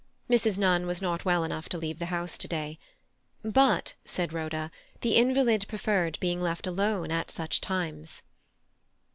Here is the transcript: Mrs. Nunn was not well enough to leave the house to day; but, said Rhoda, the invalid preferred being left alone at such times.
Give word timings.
Mrs. 0.27 0.57
Nunn 0.57 0.87
was 0.87 0.99
not 0.99 1.25
well 1.25 1.43
enough 1.43 1.69
to 1.69 1.77
leave 1.77 1.99
the 1.99 2.07
house 2.07 2.35
to 2.39 2.47
day; 2.47 2.79
but, 3.45 3.93
said 4.03 4.33
Rhoda, 4.33 4.71
the 5.01 5.15
invalid 5.15 5.67
preferred 5.67 6.17
being 6.19 6.41
left 6.41 6.65
alone 6.65 7.11
at 7.11 7.29
such 7.29 7.61
times. 7.61 8.23